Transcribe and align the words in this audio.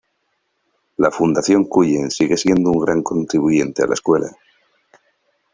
La 0.97 1.11
Fundación 1.11 1.65
Cullen 1.65 2.09
sigue 2.09 2.35
siendo 2.35 2.71
un 2.71 2.83
gran 2.83 3.03
contribuyente 3.03 3.83
a 3.83 3.85
la 3.85 3.93
escuela. 3.93 4.35